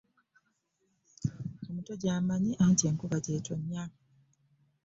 [1.67, 3.83] Omuto gy'amanyi anti enkuba gy'etonnya.